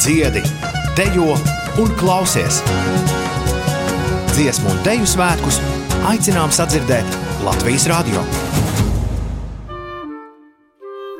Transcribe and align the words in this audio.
dziedi, 0.00 0.40
dejo 0.96 1.36
un 1.82 1.88
klausies. 2.00 2.62
Dziesmu 4.32 4.70
un 4.72 4.78
deju 4.84 5.04
svētkus 5.04 5.58
aicinām 6.08 6.48
sadzirdēt 6.56 7.18
Latvijas 7.44 7.84
radio. 7.90 8.22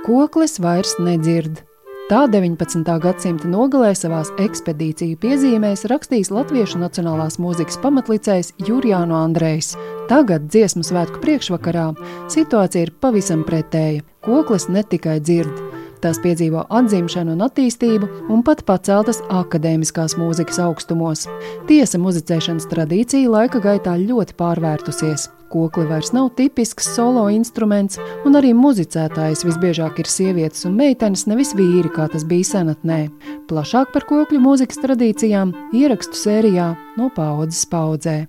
Koklis 0.06 0.56
vairs 0.64 0.94
nedzird. 0.96 1.60
Tā 2.08 2.24
19. 2.32 2.88
gadsimta 3.04 3.51
nogalē 3.53 3.92
savā 3.94 4.22
ekspedīciju 4.40 5.21
piezīmēs 5.21 5.85
rakstījis 5.92 6.33
Latviešu 6.33 6.81
Nacionālās 6.81 7.37
mūzikas 7.38 7.76
pamatlicējs 7.85 8.54
Jurijāno 8.65 9.21
Andrejs. 9.21 9.74
Tagad, 10.08 10.49
dziesmu 10.49 10.83
svētku 10.88 11.21
priekšvakarā, 11.21 11.90
situācija 12.33 12.88
ir 12.88 12.97
pavisam 12.97 13.44
pretēja. 13.44 14.08
Koklis 14.24 14.71
ne 14.72 14.83
tikai 14.83 15.21
dzird, 15.21 15.69
tās 16.02 16.20
piedzīvo 16.23 16.64
atzimšanu 16.80 17.34
un 17.36 17.45
attīstību, 17.46 18.09
un 18.32 18.45
pat 18.46 18.64
paceltas 18.68 19.20
akadēmiskās 19.30 20.16
mūzikas 20.20 20.60
augstumos. 20.64 21.26
Tiesa, 21.68 22.00
muzicēšanas 22.02 22.68
tradīcija 22.70 23.30
laika 23.30 23.62
gaitā 23.64 23.96
ļoti 24.00 24.36
pārvērtusies. 24.40 25.28
Kokli 25.50 25.82
vairs 25.88 26.12
nav 26.14 26.28
tipisks 26.38 26.92
solo 26.95 27.24
instruments, 27.34 27.98
un 28.24 28.38
arī 28.38 28.52
muzicētājs 28.54 29.42
visbiežāk 29.48 29.98
ir 29.98 30.10
sievietes 30.10 30.62
un 30.68 30.76
meitenes, 30.78 31.24
nevis 31.26 31.50
vīri, 31.59 31.90
kā 31.90 32.06
tas 32.12 32.23
bija 32.23 32.46
senatnē. 32.52 33.01
Plašāk 33.51 33.90
par 33.95 34.06
kokļu 34.06 34.38
mūzikas 34.45 34.78
tradīcijām 34.84 35.51
ierakstu 35.74 36.20
sērijā 36.20 36.68
no 37.01 37.10
paudzes 37.16 37.64
paudzē. 37.73 38.20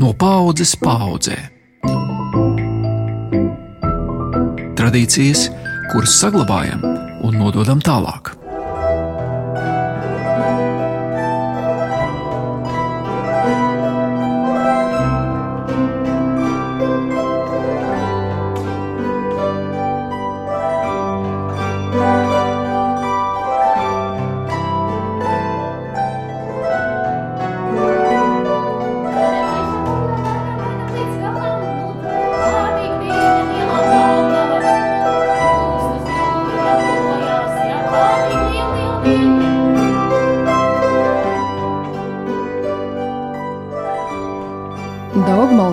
No 0.00 0.14
paudzes 0.16 0.72
paudzē. 0.80 1.55
Tradīcijas, 4.86 5.48
kuras 5.90 6.12
saglabājam 6.14 6.84
un 7.26 7.40
nododam 7.40 7.80
tālāk. 7.82 8.36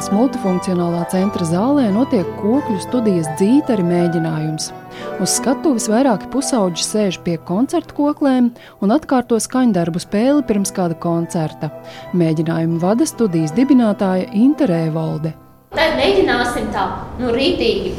Daugmales 0.03 0.19
multifunkcionālā 0.19 1.03
centra 1.07 1.45
zālē 1.47 1.85
notiek 1.95 2.27
kokļu 2.41 2.75
studijas 2.83 3.27
dzītari 3.39 3.85
mēģinājums. 3.87 4.65
Uz 5.23 5.35
skatuves 5.37 5.85
vairāki 5.87 6.27
pusauģi 6.33 6.83
sēž 6.83 7.19
pie 7.23 7.37
koncertu 7.47 7.95
koklēm 7.95 8.49
un 8.83 8.91
atkārto 8.91 9.39
skaņdarbu 9.39 10.01
spēli 10.03 10.43
pirms 10.43 10.75
kāda 10.75 10.97
koncerta. 10.99 11.71
Mēģinājumu 12.11 12.81
vada 12.83 13.07
studijas 13.07 13.55
dibinātāja 13.55 14.27
Interē 14.35 14.89
Volde. 14.91 15.37
Tad 15.71 15.95
mēģināsim 15.95 16.67
tā, 16.75 16.83
nu, 17.21 17.31
rītīgi 17.31 17.95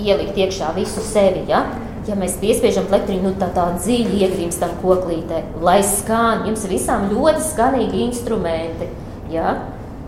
ielikt 0.00 0.38
iekšā 0.46 0.72
visu 0.80 1.04
sevi, 1.04 1.44
ja? 1.52 1.66
Ja 2.08 2.16
mēs 2.16 2.40
piespiežam 2.40 2.88
plektriņu, 2.88 3.26
nu 3.26 3.36
tā 3.36 3.52
tā 3.52 3.68
dziļi 3.76 4.22
iegrimstam 4.24 4.78
koklītē, 4.80 5.44
lai 5.60 5.82
skan, 5.84 6.46
jums 6.48 6.64
visām 6.72 7.10
ļoti 7.12 7.50
skanīgi 7.50 8.06
instrumenti, 8.06 8.88
ja? 9.28 9.58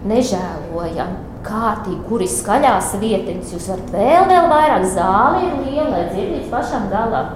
Nežēlojam, 0.00 1.10
kārtīgi, 1.44 1.98
kuri 2.08 2.28
skaļās 2.30 2.94
vietiņas, 3.02 3.50
jūs 3.52 3.66
varat 3.68 3.90
vēl, 3.92 4.22
vēl 4.30 4.46
vairāk 4.48 4.86
zāli 4.94 5.42
ir 5.44 5.58
liela, 5.66 5.88
lai 5.92 6.04
dzird 6.08 6.36
līdz 6.38 6.46
pašam 6.54 6.86
galam. 6.92 7.34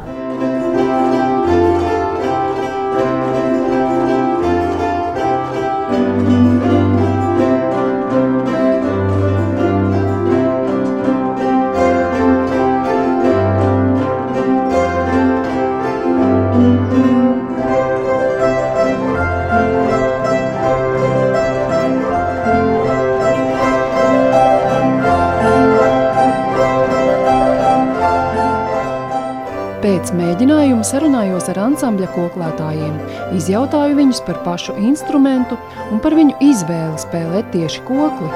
Pēc 30.05 30.19
mēģinājuma 30.19 30.85
sarunājos 30.85 31.47
ar 31.49 31.63
ansambļa 31.63 32.11
koklētājiem, 32.13 32.99
izjautāju 33.39 33.97
viņus 33.97 34.19
par 34.27 34.43
pašu 34.45 34.75
instrumentu 34.77 35.57
un 35.89 36.03
par 36.05 36.13
viņu 36.19 36.35
izvēli 36.45 37.01
spēlēt 37.01 37.49
tieši 37.55 37.81
kokli. 37.89 38.29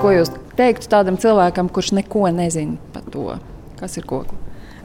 Ko 0.00 0.16
jūs 0.16 0.32
teiktu 0.56 0.88
tādam 0.88 1.20
cilvēkam, 1.20 1.68
kurš 1.68 1.92
neko 2.00 2.30
nezina 2.32 2.80
par 2.96 3.04
to, 3.12 3.26
kas 3.76 4.00
ir 4.00 4.08
kokli? 4.08 4.39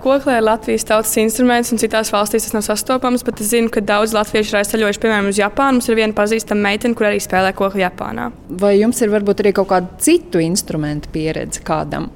Koklē 0.05 0.35
ir 0.37 0.43
Latvijas 0.45 0.83
tautas 0.85 1.15
instruments, 1.17 1.71
un 1.73 1.79
citās 1.81 2.11
valstīs 2.13 2.43
tas 2.45 2.53
nav 2.53 2.61
sastopams. 2.67 3.23
Bet 3.25 3.39
es 3.41 3.47
zinu, 3.49 3.71
ka 3.73 3.81
daudz 3.81 4.11
latviešu 4.13 4.53
ir 4.53 4.59
aizceļojuši 4.59 5.01
piemēram 5.01 5.31
uz 5.31 5.39
Japānu. 5.41 5.79
Mums 5.79 5.89
ir 5.89 5.97
viena 5.97 6.13
pazīstama 6.13 6.61
meitene, 6.67 6.93
kur 6.93 7.07
arī 7.09 7.17
spēlē 7.23 7.55
kokli 7.57 7.81
Japānā. 7.81 8.27
Vai 8.61 8.75
jums 8.75 9.01
ir 9.01 9.09
varbūt 9.09 9.41
arī 9.41 9.55
kaut 9.57 9.71
kāda 9.71 9.97
citu 10.05 10.43
instrumentu 10.45 11.09
pieredze 11.09 11.65
kādam? 11.65 12.11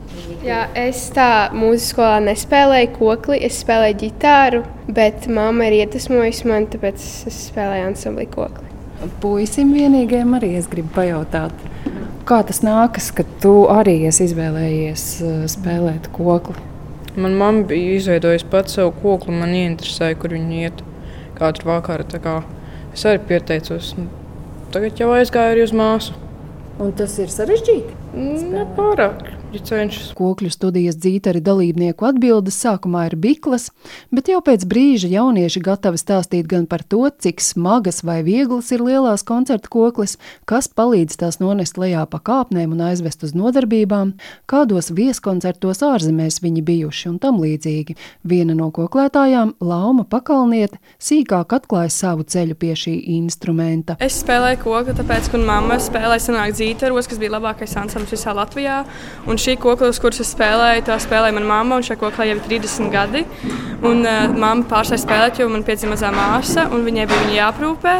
Jā, 0.45 0.67
es 0.77 1.07
tā 1.17 1.49
mūzikas 1.49 1.89
skolā 1.95 2.21
nespēlēju 2.27 2.93
kokli, 2.99 3.41
es 3.49 3.57
spēlēju 3.63 3.99
ģitāru, 4.05 4.61
bet 4.93 5.25
mamma 5.25 5.71
ir 5.71 5.79
iedvesmojusi 5.81 6.53
mani, 6.53 6.69
tāpēc 6.75 7.09
es 7.33 7.43
spēlēju 7.49 7.89
ansamblī 7.89 8.29
kokli. 8.29 8.69
Puisim 9.23 9.73
vienīgajam 9.73 10.37
arī 10.37 10.53
es 10.61 10.69
gribu 10.69 10.93
pajautāt, 11.01 11.67
kā 12.29 12.43
tas 12.45 12.61
nākas, 12.61 13.09
ka 13.17 13.25
tu 13.41 13.63
arī 13.73 14.03
esi 14.13 14.29
izvēlējies 14.29 15.11
uh, 15.25 15.37
spēlēt 15.49 16.13
kokli? 16.13 16.68
Manā 17.19 17.35
mamma 17.35 17.65
bija 17.67 17.97
izveidojusi 17.97 18.47
pati 18.51 18.71
savu 18.77 18.93
koklu, 19.01 19.33
man 19.35 19.51
ieinteresēja, 19.57 20.15
kur 20.21 20.35
viņa 20.37 20.61
iet 20.63 20.83
katru 21.39 21.71
vakaru. 21.73 22.05
tā 22.07 22.19
kā 22.23 22.39
Es 22.93 23.03
arī 23.05 23.19
pieteicos. 23.29 23.93
nu, 23.97 24.07
Tagad 24.73 24.99
jau 24.99 25.09
aizgāju 25.13 25.53
arī 25.53 25.63
uz 25.63 25.71
māsu. 25.73 26.13
Un 26.79 26.91
tas 26.91 27.17
ir 27.19 27.27
sarežģīti. 27.27 27.93
Nepārāk, 28.15 29.25
ja 29.53 29.61
cenšas. 29.65 30.11
Kokļu 30.17 30.49
studijas 30.53 30.97
dzītari 30.99 31.41
dalībnieku 31.43 32.05
atbildes 32.07 32.57
sākumā 32.61 33.05
ir 33.09 33.15
biklas, 33.19 33.69
bet 34.13 34.29
jau 34.31 34.41
pēc 34.45 34.65
brīža 34.69 35.09
jaunieši 35.11 35.61
gatavi 35.65 35.99
stāstīt 35.99 36.49
gan 36.49 36.67
par 36.69 36.83
to, 36.83 37.01
cik 37.09 37.41
smagas 37.43 38.03
vai 38.05 38.19
vieglas 38.25 38.71
ir 38.75 38.83
lielās 38.85 39.25
koncerta 39.27 39.71
koklis, 39.71 40.17
kas 40.49 40.69
palīdz 40.69 41.19
tās 41.23 41.39
nonest 41.41 41.79
lejā 41.81 42.05
pa 42.09 42.21
kāpnēm 42.21 42.75
un 42.75 42.83
aizvest 42.89 43.25
uz 43.27 43.35
nodarbībām, 43.37 44.13
kādos 44.49 44.91
vieskoncertos 44.95 45.83
ārzemēs 45.85 46.41
viņi 46.43 46.65
bijuši 46.65 47.09
un 47.13 47.19
tam 47.23 47.41
līdzīgi. 47.41 47.97
Viena 48.29 48.55
no 48.57 48.69
koklētājām, 48.75 49.55
Lauma 49.63 50.05
Pakalniete, 50.09 50.79
sīkāk 51.01 51.57
atklāja 51.57 51.91
savu 51.93 52.25
ceļu 52.27 52.57
pie 52.59 52.75
šī 52.77 52.95
instrumenta. 53.17 53.97
Es 54.03 54.19
spēlēju 54.21 54.61
kokli, 54.63 54.95
tāpēc, 54.99 55.31
ka 55.31 55.41
mamma 55.41 55.79
spēlēja 55.81 56.27
senāk 56.29 56.55
dzītaros, 56.57 57.09
kas 57.09 57.21
bija 57.21 57.35
labākais 57.37 57.75
ansamblis 57.79 58.13
visā 58.17 58.35
Latvijā. 58.37 58.81
Un 59.29 59.38
šī 59.39 59.55
kokla, 59.61 59.89
uz 59.93 59.99
kuras 60.01 60.21
es 60.23 60.31
spēlēju, 60.35 60.85
tā 60.89 60.97
spēlēja 61.01 61.35
mana 61.35 61.47
mamma, 61.49 61.79
šai 61.85 61.97
koklai 62.01 62.29
jau 62.29 62.37
ir 62.37 62.43
30 62.45 62.91
gadi. 62.93 63.23
Un 63.85 64.03
uh, 64.03 64.25
mamma 64.35 64.67
pārstāja 64.67 65.05
spēlēt, 65.05 65.39
jo 65.39 65.47
man 65.51 65.63
piedzima 65.67 65.95
mazā 65.95 66.11
māsa, 66.15 66.67
un 66.75 66.83
viņai 66.87 67.07
bija 67.09 67.25
viņa 67.25 67.37
jāprūpē. 67.37 67.95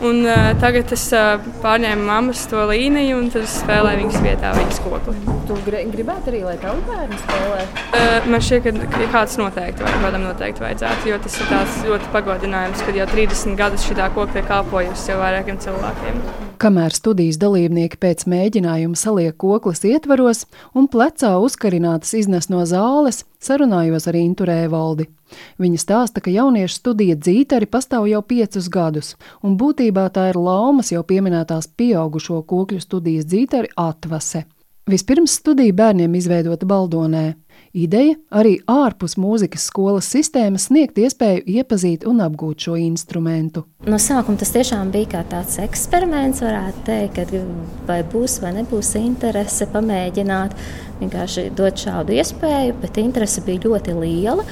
Un, 0.00 0.22
uh, 0.24 0.50
tagad 0.56 0.88
es 0.96 1.02
uh, 1.12 1.34
pārņēmu 1.60 2.06
mammas 2.08 2.46
to 2.48 2.62
līniju, 2.70 3.18
un 3.20 3.26
tad 3.34 3.44
spēlēju 3.52 4.00
viņas 4.00 4.22
vietā, 4.24 4.52
viņas 4.56 4.80
kokli. 4.80 5.16
Tu 5.50 5.58
gribētu 5.66 6.32
arī, 6.32 6.40
lai 6.46 6.54
tavu 6.62 6.80
bērnu 6.86 7.18
spēlē? 7.20 7.58
Uh, 7.90 8.30
man 8.32 8.44
šķiet, 8.46 8.80
ka 8.94 9.10
kāds 9.12 9.36
noteikti, 9.36 9.84
vai 9.84 9.92
kādam 10.00 10.24
noteikti 10.24 10.64
vajadzētu, 10.64 11.10
jo 11.12 11.20
tas 11.26 11.36
ir 11.36 11.52
tāds 11.52 11.76
ļoti 11.84 12.08
pagodinājums, 12.16 12.86
kad 12.86 12.96
jau 12.96 13.08
30 13.12 13.60
gadus 13.60 13.84
šī 13.84 13.98
kokla 14.16 14.40
ir 14.40 14.48
kāpojusi 14.48 15.12
jau 15.12 15.20
vairākiem 15.20 15.60
cilvēkiem. 15.66 16.24
Kamēr 16.60 16.96
studijas 16.96 17.36
dalībnieki 17.40 18.00
pēc 18.00 18.24
mēģinājuma 18.28 18.96
saliek 18.96 19.36
koklas 19.36 19.84
ietvaros 19.84 20.46
un 20.72 20.88
plecā 20.88 21.36
uzkarinātas 21.44 22.16
iznes 22.16 22.48
no 22.48 22.64
zāles, 22.64 23.26
sarunājos 23.40 24.08
ar 24.08 24.16
Intu 24.16 24.48
Rēvaldi. 24.48 25.10
Viņa 25.60 25.82
stāsta, 25.82 26.22
ka 26.24 26.32
jauniešu 26.32 26.76
studija 26.76 27.16
dzītari 27.16 27.68
pastāv 27.70 28.08
jau 28.10 28.22
piecus 28.22 28.70
gadus, 28.72 29.16
un 29.42 29.58
būtībā 29.60 30.08
tā 30.14 30.30
ir 30.30 30.40
laumas 30.40 30.92
jau 30.94 31.02
pieminētās 31.06 31.70
pieaugušo 31.76 32.42
kokļu 32.48 32.80
studijas 32.82 33.28
dzītari 33.30 33.72
atvase. 33.76 34.46
Vispirms 34.90 35.36
studija 35.38 35.72
bērniem 35.76 36.14
izveidota 36.18 36.66
Baldonē. 36.66 37.34
Ideja 37.70 38.16
arī 38.34 38.56
ārpus 38.66 39.14
mūzikas 39.20 39.68
skolas 39.70 40.08
sistēmas 40.10 40.64
sniegt 40.66 40.96
iespēju 40.98 41.44
iepazīt 41.46 42.02
un 42.08 42.18
apgūt 42.24 42.64
šo 42.66 42.74
instrumentu. 42.80 43.62
No 43.86 44.00
sākuma 44.02 44.40
tas 44.40 44.50
tiešām 44.56 44.90
bija 44.90 45.12
kā 45.12 45.20
tāds 45.30 45.60
eksperiments, 45.62 46.42
varētu 46.42 46.82
teikt, 46.88 47.20
ka 47.20 47.44
vai 47.86 48.00
būs 48.02 48.40
vai 48.42 48.56
nebūs 48.56 48.96
interese 48.98 49.68
pamēģināt, 49.70 50.56
vienkārši 50.98 51.46
dot 51.54 51.78
šādu 51.78 52.18
iespēju, 52.18 52.80
bet 52.82 52.98
interese 52.98 53.44
bija 53.46 53.68
ļoti 53.68 53.94
liela. 54.00 54.48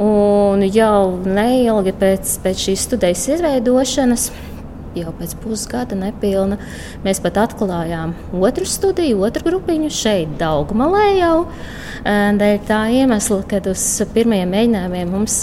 Un 0.00 0.62
jau 0.72 1.18
neilgi 1.26 1.92
pēc, 2.00 2.38
pēc 2.44 2.62
šīs 2.66 2.86
studijas 2.88 3.26
izveidošanas 3.34 4.30
jau 4.98 5.12
pēc 5.18 5.36
pusgada 5.42 5.96
nepilna. 5.98 6.58
Mēs 7.04 7.22
pat 7.24 7.40
atklājām 7.46 8.14
otru 8.38 8.66
studiju, 8.68 9.22
otru 9.26 9.46
grupiņu 9.50 9.90
šeit, 9.92 10.36
Daugmalē 10.40 11.06
jau. 11.18 11.36
Dēļ 12.02 12.56
tā 12.66 12.80
iemesla, 12.90 13.44
kad 13.46 13.66
uz 13.70 13.82
pirmajiem 14.10 14.50
mēģinājumiem 14.50 15.10
mums 15.12 15.36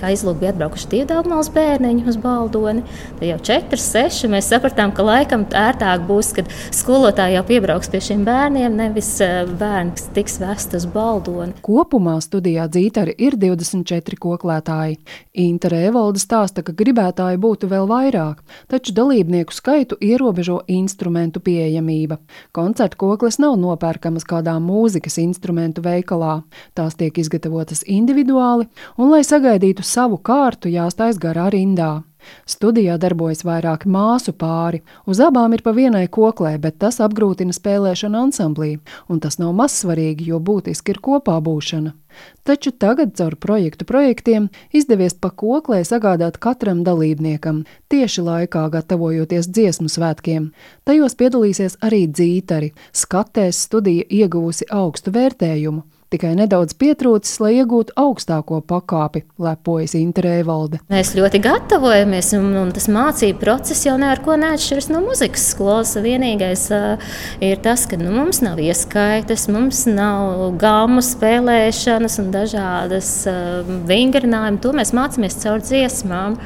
kā 0.00 0.10
izlūk 0.10 0.40
bija 0.40 0.50
atbraukuši 0.54 0.88
divi 0.90 1.06
Daugmals 1.06 1.52
bērniņi 1.54 2.06
uz 2.10 2.16
Baldoni. 2.18 2.82
Tad 3.20 3.26
jau 3.28 3.36
četri, 3.46 3.78
seši 3.78 4.30
mēs 4.32 4.48
sapratām, 4.50 4.90
ka 4.96 5.04
laikam 5.06 5.44
ērtāk 5.46 6.02
būs, 6.08 6.32
kad 6.34 6.50
skolotāji 6.74 7.36
jau 7.36 7.44
piebrauks 7.46 7.92
pie 7.92 8.00
šiem 8.08 8.24
bērniem, 8.26 8.74
nevis 8.80 9.12
bērns 9.60 10.08
tiks 10.16 10.40
vest 10.42 10.74
uz 10.74 10.88
Baldoni. 10.90 11.54
Kopumā 11.62 12.16
studijā 12.24 12.66
dzītari 12.66 13.14
ir 13.22 13.38
24 13.38 14.18
koklētāji. 14.20 14.98
Inta 15.46 15.70
Rēvalda 15.70 16.18
stāsta, 16.18 16.66
ka 16.66 16.74
gribētāji 16.74 17.38
būtu 17.38 17.70
vēl 17.70 17.86
vairāk, 17.90 18.42
taču 18.72 18.89
taču 18.90 18.94
dalībnieku 18.96 19.52
skaitu 19.52 19.96
ierobežo 20.00 20.60
instrumentu 20.68 21.40
pieejamība. 21.40 22.18
Koncertu 22.52 22.96
koklis 22.98 23.38
nav 23.38 23.56
nopērkamas 23.56 24.24
kādā 24.24 24.58
mūzikas 24.58 25.18
instrumentu 25.18 25.82
veikalā. 25.82 26.42
Tās 26.74 26.96
tiek 26.96 27.16
izgatavotas 27.18 27.84
individuāli, 27.86 28.66
un, 28.98 29.10
lai 29.10 29.22
sagaidītu 29.22 29.82
savu 29.82 30.18
kārtu, 30.18 30.68
jāstājas 30.68 31.18
garā 31.18 31.50
rindā. 31.50 32.02
Studijā 32.48 32.96
darbojas 33.00 33.44
vairāki 33.46 33.90
māsu 33.90 34.34
pāri. 34.36 34.82
Uz 35.06 35.20
abām 35.24 35.54
ir 35.56 35.64
pa 35.66 35.74
vienai 35.76 36.06
koklē, 36.08 36.56
bet 36.60 36.78
tas 36.82 37.00
apgrūtina 37.04 37.54
spēlēšanu 37.56 38.24
ansamblī, 38.26 38.76
un 39.08 39.20
tas 39.20 39.40
nav 39.42 39.54
mazsvarīgi, 39.58 40.30
jo 40.32 40.40
būtiski 40.40 40.94
ir 40.94 41.02
kopā 41.04 41.38
būšana. 41.44 41.94
Taču 42.42 42.70
tagad 42.70 43.14
caur 43.18 43.36
projektu 43.36 43.84
projektiem 43.84 44.48
izdevies 44.74 45.14
pa 45.14 45.30
koklē 45.30 45.82
sagādāt 45.86 46.40
katram 46.42 46.82
dalībniekam, 46.86 47.62
tieši 47.92 48.24
laikā 48.26 48.64
gatavojoties 48.74 49.50
dziesmu 49.50 49.88
svētkiem. 49.92 50.50
Tajos 50.84 51.16
piedalīsies 51.20 51.78
arī 51.86 52.06
dzītari. 52.10 52.72
Skatēs 52.92 53.64
studija 53.68 54.08
ieguvusi 54.10 54.66
augstu 54.70 55.14
vērtējumu. 55.14 55.86
Tikai 56.10 56.32
nedaudz 56.34 56.74
pietrūcis, 56.74 57.36
lai 57.38 57.52
iegūtu 57.60 57.94
augstāko 58.00 58.56
pakāpi, 58.66 59.20
lepojas 59.38 59.92
Interēvalde. 59.94 60.80
Mēs 60.90 61.12
ļoti 61.14 61.38
gatavojamies, 61.44 62.32
un, 62.34 62.48
un 62.58 62.72
tas 62.74 62.88
mācību 62.90 63.38
process 63.38 63.84
jau 63.86 63.94
neko 64.00 64.34
neatšķiras 64.42 64.90
no 64.90 65.04
muzikas 65.04 65.44
skolas. 65.52 65.94
Vienīgais 66.02 66.64
uh, 66.74 67.14
ir 67.46 67.62
tas, 67.62 67.86
ka 67.86 68.00
nu, 68.00 68.10
mums 68.16 68.42
nav 68.42 68.58
ieskaitas, 68.58 69.46
mums 69.54 69.84
nav 69.86 70.48
gāmu 70.58 70.98
spēlēšanas 71.06 72.18
un 72.24 72.34
dažādas 72.34 73.12
uh, 73.30 73.72
vingrinājumi. 73.86 74.58
To 74.66 74.74
mēs 74.74 74.90
mācāmies 74.98 75.38
caur 75.44 75.62
dziesmām. 75.62 76.40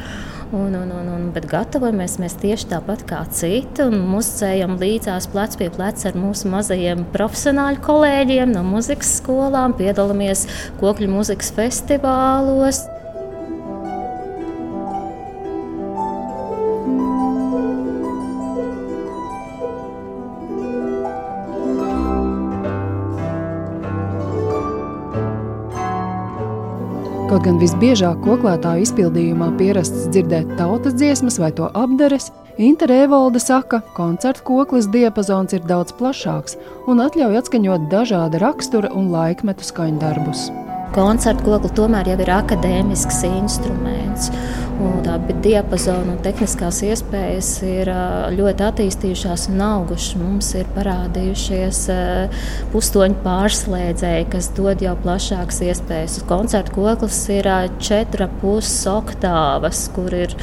Un, 0.55 0.75
un, 0.79 0.91
un, 0.95 1.07
un, 1.11 1.23
bet 1.35 1.49
gatavojamies 1.51 2.13
mēs 2.23 2.37
tieši 2.39 2.69
tāpat 2.71 3.01
kā 3.09 3.25
citi. 3.35 3.89
Muzicējam 3.91 4.77
līdzās 4.79 5.27
plec 5.33 5.57
pie 5.59 5.67
pleca 5.75 6.13
ar 6.13 6.19
mūsu 6.21 6.53
mazajiem 6.53 7.03
profesionāļu 7.17 7.83
kolēģiem 7.83 8.55
no 8.55 8.63
muzikas 8.69 9.17
skolām, 9.19 9.75
piedalāmies 9.81 10.47
kokļu 10.79 11.11
muzikas 11.11 11.51
festivālos. 11.59 12.85
Kaut 27.45 27.59
gan 27.59 27.61
visbiežāk 27.61 28.23
koklētāju 28.25 28.87
izpildījumā 28.87 29.51
pierasts 29.59 30.07
dzirdēt 30.15 30.55
tautas 30.57 30.95
dziesmas 30.97 31.37
vai 31.37 31.51
to 31.53 31.67
apdares, 31.77 32.31
Inte 32.57 32.89
Rēvolde 32.89 33.37
saka, 33.43 33.83
ka 33.83 33.93
koncertu 33.99 34.47
koklis 34.49 34.89
diapazons 34.89 35.53
ir 35.53 35.61
daudz 35.69 35.93
plašāks 35.99 36.57
un 36.89 37.03
ļauj 37.05 37.37
atskaņot 37.43 37.85
dažāda 37.93 38.41
rakstura 38.41 38.89
un 38.97 39.11
laikmetu 39.13 39.69
skaņdarbus. 39.69 40.47
Koncertu 40.97 41.45
kokli 41.45 41.75
tomēr 41.77 42.15
jau 42.15 42.17
ir 42.25 42.33
akadēmisks 42.33 43.21
instruments. 43.29 44.33
Tā 45.05 45.19
diapazona 45.45 46.15
un 46.15 46.21
tehniskās 46.25 46.81
iespējas 46.87 47.49
ir 47.69 47.91
ļoti 48.35 48.65
attīstījušās 48.67 49.47
un 49.53 49.63
augušas. 49.63 50.17
Mums 50.19 50.51
ir 50.59 50.71
parādījušies 50.75 51.81
pustoņu 52.73 53.21
pārslēdzēji, 53.25 54.29
kas 54.33 54.51
dod 54.57 54.83
jau 54.83 54.97
plašākas 55.05 55.61
iespējas. 55.69 56.23
Koncertu 56.31 56.79
koklis 56.79 57.21
ir 57.37 57.51
4,5 57.79 58.73
oktāvas, 58.97 59.87
kur 59.95 60.19
ir 60.25 60.35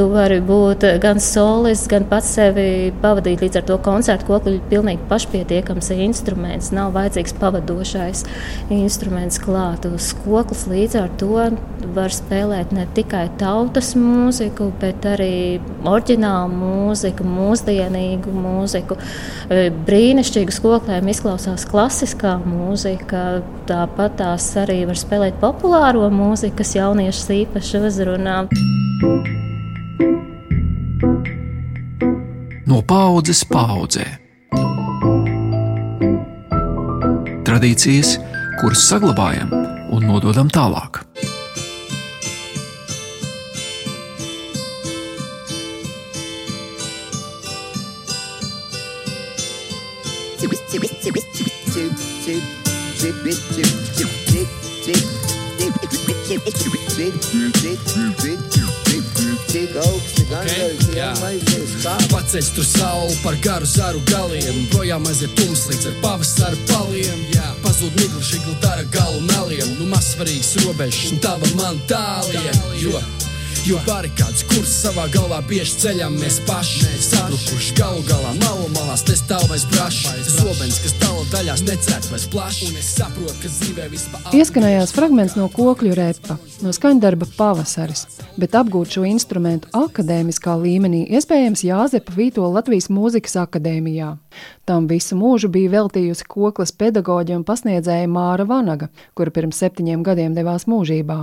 Tu 0.00 0.06
vari 0.08 0.38
būt 0.40 0.84
gan 1.02 1.18
solis, 1.20 1.82
gan 1.90 2.06
pats 2.08 2.30
sevi 2.36 2.88
pavadīt. 3.02 3.42
Līdz 3.44 3.58
ar 3.60 3.64
to 3.68 3.76
koncertu 3.84 4.28
kokli 4.30 4.54
ir 4.56 4.62
pilnīgi 4.70 5.02
pašpietiekams 5.10 5.90
instruments. 5.92 6.70
Nav 6.72 6.94
vajadzīgs 6.94 7.34
pavadošais 7.36 8.22
instruments 8.72 9.36
klāt. 9.42 9.84
Uz 9.90 10.12
koklis 10.22 10.64
līdz 10.70 10.96
ar 11.02 11.12
to 11.20 11.50
var 11.96 12.14
spēlēt 12.16 12.72
ne 12.72 12.86
tikai 12.96 13.26
tautas 13.60 13.92
mūziku, 13.98 14.70
bet 14.80 15.04
arī 15.04 15.60
oriģinālu 15.88 16.54
mūziku, 16.56 17.26
mūsdienīgu 17.28 18.32
mūziku. 18.32 18.96
E, 19.52 19.68
brīnišķīgi 19.86 20.54
skoklēm 20.54 21.10
izklausās 21.12 21.66
klasiskā 21.68 22.38
mūzika. 22.40 23.42
Tāpat 23.68 24.16
tās 24.20 24.46
arī 24.60 24.82
var 24.88 24.96
spēlēt 24.96 25.36
populāro 25.42 26.08
mūziku, 26.12 26.60
kas 26.62 26.72
jauniešus 26.78 27.28
īpaši 27.36 27.82
uzrunā. 27.90 28.38
No 32.70 32.80
paudzes 32.86 33.44
paudzē. 33.50 34.06
Tradīcijas, 37.44 38.16
kuras 38.62 38.88
saglabājam 38.88 39.52
un 39.92 40.06
nododam 40.06 40.48
tālāk. 40.48 41.09
Paceļ 62.10 62.50
tur 62.56 62.66
sauli 62.66 63.16
par 63.24 63.38
garu 63.44 63.68
zaru 63.68 64.02
galiem. 64.10 64.66
Projām 64.72 65.06
aiziet 65.10 65.32
tums 65.38 65.66
līdz 65.70 65.88
ar 65.90 65.96
pavasara 66.04 66.60
paliem. 66.70 67.24
Jā. 67.34 67.48
Pazūd 67.64 67.96
migla, 68.00 68.22
šigla 68.24 68.58
dara 68.64 68.86
galu 68.94 69.24
meliem. 69.32 69.74
Nu 69.80 69.90
mazsvarīgs 69.90 70.54
robežs 70.64 71.10
un 71.12 71.24
tava 71.24 71.50
man 71.58 71.82
tālien. 71.90 72.62
Jo 72.82 73.02
Jo 73.68 73.76
barikādas 73.84 74.40
kurs 74.48 74.70
savā 74.72 75.02
galvā 75.12 75.42
bieži 75.44 75.74
ceļam 75.82 76.14
mēs 76.16 76.38
paši. 76.46 76.86
Sabrukuši 77.04 77.74
galu 77.76 78.00
galā 78.08 78.30
malu 78.38 78.70
malās 78.72 79.02
te 79.04 79.12
stāv 79.18 79.44
vairs 79.50 79.66
brašs. 79.68 80.06
Tas 80.08 80.38
obens, 80.46 80.78
kas 80.80 80.94
tala 81.02 81.26
daļās 81.34 81.64
necērt 81.66 82.08
vairs 82.08 82.24
plašs. 82.32 82.62
Un 82.70 82.78
es 82.80 82.88
saprotu, 82.96 83.36
ka 83.42 83.52
dzīvē 83.52 83.90
vispār 83.92 84.38
Ieskanējās 84.40 84.94
fragments 84.96 85.36
no 85.36 85.50
kokļu 85.52 85.92
repa, 85.98 86.38
no 86.64 86.72
skaņdarba 86.72 87.28
pavasaris, 87.36 88.06
bet 88.40 88.56
apgūt 88.56 88.96
šo 88.96 89.04
instrumentu 89.10 89.68
akadēmiskā 89.76 90.56
līmenī 90.56 91.04
iespējams 91.18 91.66
Jāzepa 91.68 92.16
Vīto 92.16 92.48
Latvijas 92.48 92.88
mūzikas 92.88 93.36
akadēmijā. 93.44 94.14
Tam 94.70 94.84
visu 94.86 95.16
mūžu 95.18 95.48
bija 95.50 95.66
veltījusi 95.72 96.28
koklas 96.30 96.70
pedagoģa 96.78 97.34
un 97.34 97.42
pasniedzēja 97.42 98.06
Māra 98.06 98.44
Vanaga, 98.46 98.86
kura 99.18 99.32
pirms 99.34 99.58
septiņiem 99.58 100.04
gadiem 100.06 100.36
devās 100.36 100.68
mūžībā. 100.70 101.16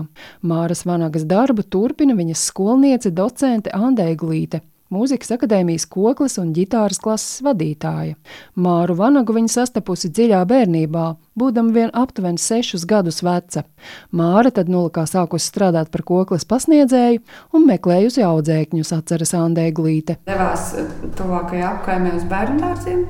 Māras 0.43 0.81
Vanagas 0.83 1.23
darbu 1.23 1.63
turpina 1.63 2.11
viņas 2.17 2.41
skolniece 2.49 3.13
docente 3.15 3.71
Andēja 3.71 4.17
Glīte. 4.19 4.59
Mūzikas 4.91 5.31
akadēmijas 5.37 5.85
koklis 5.87 6.35
un 6.41 6.49
ģitāras 6.55 6.99
klases 6.99 7.39
vadītāja. 7.45 8.17
Māru 8.59 8.97
Vanagu 8.99 9.35
viņa 9.37 9.53
sastapusi 9.53 10.11
dziļā 10.11 10.41
bērnībā, 10.47 11.05
būdama 11.39 11.71
vien 11.77 11.93
aptuveni 11.95 12.43
sešus 12.43 12.83
gadus 12.87 13.21
veca. 13.23 13.63
Māra 14.11 14.51
tad 14.51 14.67
nulikā 14.71 15.05
sākusi 15.07 15.47
strādāt 15.53 15.87
par 15.93 16.03
koklis 16.07 16.43
pasniedzēju 16.51 17.23
un 17.55 17.69
meklējusi 17.71 18.27
audzēkņus, 18.27 18.91
atceras 18.99 19.31
Andēja 19.39 19.75
Glīte. 19.79 20.17
Devās 20.27 20.73
tuvākajā 21.15 21.71
apkaimē 21.77 22.13
uz 22.19 22.27
bērnu 22.27 22.59
dārziem 22.65 23.07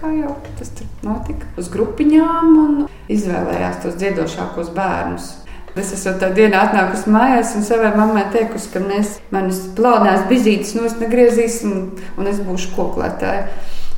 kā 0.00 0.10
jau 0.16 0.34
tas 0.58 0.72
tur 0.76 0.88
notika, 1.04 1.48
uz 1.60 1.68
grupiņām 1.72 2.56
un 2.64 2.80
izvēlējās 3.12 3.82
tos 3.84 3.98
dziedošākos 4.00 4.72
bērnus. 4.76 5.30
Es 5.78 5.92
esmu 5.94 6.16
tādā 6.18 6.32
dienā 6.34 6.64
atnākusi 6.66 7.12
mājās 7.14 7.52
un 7.54 7.62
savai 7.66 7.92
mammai 7.94 8.24
teikusi, 8.34 8.72
ka 8.72 8.82
mēs 8.82 9.20
manas 9.30 9.60
plānās 9.76 10.26
bizītes 10.30 10.74
nost 10.74 10.98
negriezīsim 11.02 11.76
un 12.18 12.30
es 12.30 12.42
būšu 12.42 12.74
koklētāja. 12.74 13.46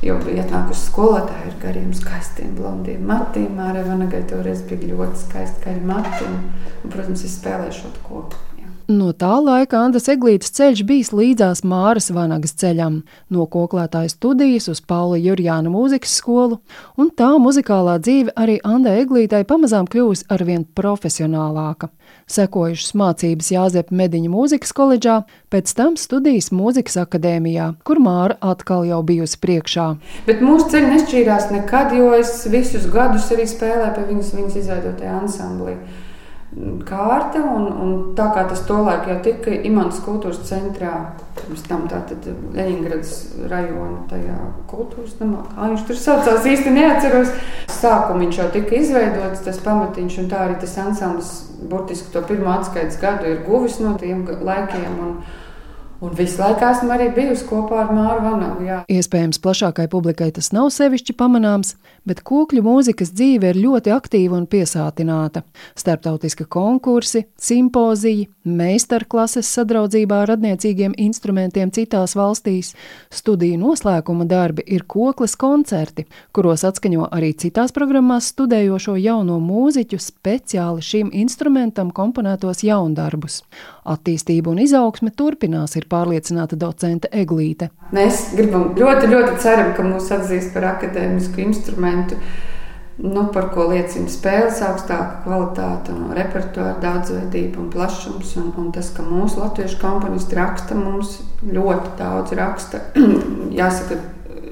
Jo 0.03 0.17
bija 0.19 0.43
atnākusi 0.43 0.89
skolotāja 0.89 1.47
ar 1.47 1.59
gariem, 1.61 1.93
skaistiem, 1.95 2.53
blondiem 2.57 3.05
matiem. 3.07 3.55
Arī 3.63 3.85
Vanagai 3.87 4.25
toreiz 4.27 4.61
bija 4.67 4.91
ļoti 4.91 5.21
skaisti, 5.23 5.63
kā 5.63 5.77
ir 5.77 5.85
mati. 5.87 6.27
Un, 6.27 6.91
protams, 6.91 7.23
es 7.23 7.37
spēlēju 7.39 7.77
šo 7.79 7.93
koku. 8.03 8.52
No 8.93 9.09
tā 9.17 9.31
laika 9.41 9.79
Andas 9.81 10.05
Eglītes 10.11 10.51
ceļš 10.53 10.81
bijis 10.85 11.09
līdzās 11.15 11.63
Māras 11.65 12.11
Vanagas 12.13 12.51
ceļam, 12.61 12.99
no 13.33 13.45
koklētāja 13.49 14.11
studijas 14.11 14.67
uz 14.69 14.83
Paula 14.85 15.17
Jurjāna 15.17 15.71
mūzikas 15.73 16.13
skolu, 16.19 16.59
un 16.99 17.09
tā 17.09 17.31
muzikālā 17.41 17.95
dzīve 18.03 18.35
arī 18.37 18.59
Andai 18.67 18.99
Eglītei 19.01 19.47
pamazām 19.49 19.87
kļūst 19.89 20.29
arvien 20.35 20.67
profesionālāka. 20.77 21.89
Sekojušas 22.29 22.93
mācības 22.99 23.51
Jāzepa 23.55 23.97
Mediņa 24.03 24.29
mūzikas 24.35 24.75
koledžā, 24.77 25.17
pēc 25.49 25.73
tam 25.79 25.97
studijas 25.97 26.51
mūzikas 26.53 26.99
akadēmijā, 27.07 27.73
kur 27.87 28.03
Māra 28.03 28.37
atkal 28.53 28.85
jau 28.85 29.01
bijusi 29.07 29.41
priekšā. 29.41 29.89
Bet 30.29 30.45
mūsu 30.45 30.69
ceļi 30.75 30.93
nešķīrās 30.93 31.49
nekad, 31.55 31.97
jo 31.97 32.13
es 32.19 32.43
visus 32.51 32.85
gadus 32.93 33.31
arī 33.33 33.49
spēlēju 33.49 33.93
pie 33.97 34.09
viņas, 34.13 34.33
viņas 34.37 34.65
izveidotajā 34.65 35.21
ansamblī 35.23 35.79
kārta. 36.87 37.41
Un, 37.43 37.67
un 37.83 37.93
tā 38.17 38.27
kā 38.35 38.45
tas 38.49 38.63
tolaik 38.67 39.07
jau 39.09 39.17
tika 39.25 39.53
Imants 39.67 40.01
kultūras 40.05 40.41
centrā, 40.47 40.93
pirms 41.39 41.63
tam 41.67 41.87
tātad 41.91 42.27
Leņingradas 42.55 43.13
rajona 43.51 44.03
tajā 44.11 44.37
kultūras 44.71 45.15
namā, 45.21 45.45
kā 45.53 45.69
viņš 45.71 45.85
tur 45.89 45.99
saucās, 45.99 46.49
īsti 46.53 46.75
neatceros. 46.75 47.33
Sākumā 47.73 48.25
viņš 48.25 48.41
jau 48.41 48.49
tika 48.53 48.77
izveidots, 48.79 49.45
tas 49.45 49.61
pamatiņš, 49.65 50.19
un 50.23 50.29
tā 50.31 50.43
arī 50.47 50.59
tas 50.61 50.77
ansamblis 50.83 51.33
burtiski 51.69 52.11
to 52.13 52.21
pirmo 52.27 52.51
atskaites 52.53 52.99
gadu 53.01 53.29
ir 53.31 53.43
guvis 53.47 53.79
no 53.83 53.95
tiem 53.99 54.25
laikiem. 54.27 54.99
Un, 55.07 55.15
Un 56.03 56.11
visu 56.17 56.41
laiku 56.41 56.65
esmu 56.67 56.91
arī 56.91 57.05
bijusi 57.15 57.45
kopā 57.47 57.77
ar 57.85 57.91
Māru 57.95 58.25
Vanagu. 58.25 58.65
Jā. 58.67 58.81
Iespējams, 58.91 59.37
plašākai 59.39 59.85
publikai 59.87 60.33
tas 60.35 60.49
nav 60.51 60.67
sevišķi 60.75 61.13
pamanāms, 61.15 61.77
bet 62.03 62.19
kūkļu 62.27 62.59
mūzikas 62.65 63.13
dzīve 63.15 63.53
ir 63.53 63.59
ļoti 63.63 63.93
aktīva 63.95 64.35
un 64.35 64.43
piesātināta. 64.51 65.45
Startautiski 65.79 66.43
konkursi, 66.51 67.23
simpoziji, 67.39 68.25
meistarklases 68.43 69.47
sadraudzībā 69.55 70.17
ar 70.25 70.33
radniecīgiem 70.33 70.97
instrumentiem 71.05 71.71
citās 71.71 72.17
valstīs, 72.19 72.73
studiju 73.07 73.61
noslēguma 73.61 74.27
darbi 74.27 74.67
ir 74.67 74.83
kokles 74.83 75.37
koncerti, 75.39 76.03
kuros 76.35 76.65
atskaņo 76.67 77.07
arī 77.15 77.31
citās 77.39 77.71
programmās 77.71 78.27
studējošo 78.33 78.97
jauno 78.99 79.39
mūziķu 79.39 80.01
speciāli 80.03 80.83
šim 80.83 81.15
instrumentam 81.23 81.95
komponētos 81.95 82.65
jaundarbus. 82.67 83.39
Attīstība 83.87 84.51
un 84.51 84.59
izaugsme 84.63 85.15
turpinās, 85.15 85.77
ir 85.79 85.87
pārliecināta 85.93 86.57
docente 86.59 87.11
Eglīte. 87.13 87.69
Mēs 87.95 88.31
gribam 88.37 88.71
ļoti, 88.77 89.11
ļoti 89.13 89.37
ceram, 89.43 89.75
ka 89.77 89.85
mūs 89.85 90.09
atzīst 90.15 90.53
par 90.55 90.73
akadēmisku 90.73 91.45
instrumentu. 91.45 92.19
Nu, 93.03 93.23
par 93.33 93.47
ko 93.55 93.65
liecina 93.71 94.11
spēles 94.13 94.59
augstāka 94.61 95.23
kvalitāte, 95.23 95.95
un 95.95 96.11
repertuāra 96.13 96.75
daudzveidība 96.81 97.57
un 97.63 97.71
plašums. 97.73 98.35
Un, 98.37 98.51
un 98.61 98.67
tas, 98.75 98.91
ka 98.93 99.05
mūsu 99.05 99.41
latviešu 99.41 99.79
komponisti 99.81 100.37
raksta, 100.37 100.77
mums 100.77 101.15
ļoti 101.41 101.95
daudz 101.97 102.35
raksta. 102.37 102.83
Jāsaka, 103.59 103.97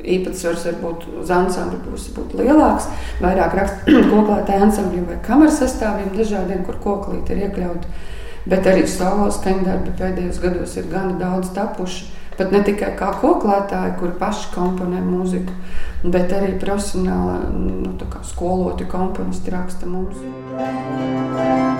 īpatsvars 0.01 0.65
varbūt 0.69 1.05
uz 1.21 1.31
ansambļa 1.35 1.83
puses 1.85 2.15
būtu 2.15 2.39
lielāks. 2.41 2.89
Vairāk 3.21 3.57
raksta 3.59 4.01
koklētāju 4.15 4.65
ansambļiem 4.67 5.05
vai 5.11 5.19
kameras 5.27 5.61
sastāviem 5.61 6.09
dažādiem, 6.17 6.65
kur 6.65 6.81
koklīte 6.81 7.35
ir 7.35 7.45
iekļauta. 7.45 7.93
Bet 8.49 8.65
arī 8.65 8.87
solo 8.89 9.29
skaņdarbi 9.33 9.93
pēdējos 9.99 10.41
gados 10.41 10.77
ir 10.79 10.89
gana 10.91 11.13
daudz 11.19 11.51
tapuši. 11.57 12.09
Pat 12.37 12.53
ne 12.55 12.61
tikai 12.65 12.93
kā 12.97 13.11
koklētāji, 13.21 13.97
kuri 13.99 14.15
paši 14.17 14.47
komponē 14.55 15.01
mūziku, 15.03 15.53
bet 16.13 16.31
arī 16.33 16.55
profesionāli 16.61 17.51
nu, 17.53 17.93
skoloti 18.25 18.87
komponisti 18.89 19.53
raksta 19.53 19.91
mūziku. 19.91 21.70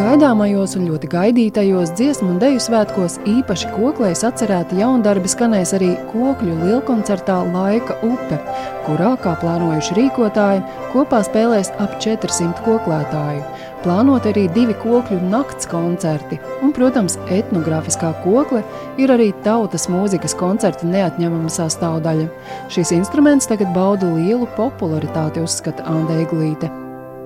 Gaidāmajos 0.00 0.78
un 0.78 0.86
ļoti 0.88 1.08
gaidītajos 1.12 1.90
dziesmu 1.98 2.30
un 2.32 2.38
deju 2.40 2.60
svētkos 2.64 3.18
īpaši 3.28 3.68
koklēs 3.74 4.22
atcerēti 4.24 4.78
jaundarbi 4.80 5.28
skanēs 5.28 5.74
arī 5.76 5.90
kokļu 6.08 6.54
lielkoncertā 6.62 7.36
Laika 7.50 7.98
upe, 8.06 8.38
kurā, 8.86 9.10
kā 9.20 9.34
plānojuši 9.42 9.98
rīkotāji, 9.98 10.64
kopā 10.94 11.20
spēlēs 11.26 11.72
ap 11.84 11.98
400 12.00 12.64
koklētāju. 12.64 13.44
Plānot 13.84 14.24
arī 14.30 14.46
divi 14.56 14.78
kokļu 14.80 15.20
nakts 15.34 15.68
koncerti, 15.68 16.40
un, 16.64 16.72
protams, 16.76 17.18
etnogrāfiskā 17.28 18.14
kokle 18.24 18.64
ir 19.00 19.12
arī 19.12 19.34
tautas 19.44 19.88
mūzikas 19.92 20.36
koncerta 20.40 20.88
neatņemama 20.88 21.52
sastāvdaļa. 21.52 22.30
Šis 22.72 22.96
instruments 22.96 23.52
tagad 23.52 23.74
bauda 23.76 24.14
lielu 24.16 24.48
popularitāti, 24.56 25.44
uzskata 25.44 25.84
Anda 25.92 26.22
Eglīte 26.24 26.72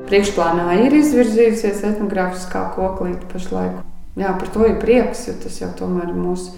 priekšplānā 0.08 0.78
ir 0.84 0.96
izvirzījusies 1.00 1.82
etnogrāfiskā 1.90 2.66
koklīte 2.76 3.28
pašlaik. 3.32 3.82
Jā, 4.20 4.30
par 4.38 4.50
to 4.54 4.68
ir 4.68 4.78
prieks, 4.82 5.26
jo 5.28 5.34
tas 5.42 5.56
jau 5.58 5.70
tomēr 5.78 6.12
mūsu 6.14 6.54